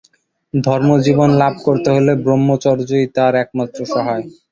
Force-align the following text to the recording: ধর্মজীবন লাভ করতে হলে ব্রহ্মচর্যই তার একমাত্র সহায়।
ধর্মজীবন 0.53 1.29
লাভ 1.41 1.53
করতে 1.65 1.89
হলে 1.95 2.11
ব্রহ্মচর্যই 2.23 3.05
তার 3.15 3.33
একমাত্র 3.43 3.79
সহায়। 3.85 4.25